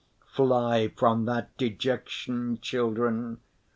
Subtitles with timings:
[0.33, 3.39] Fly from that dejection, children!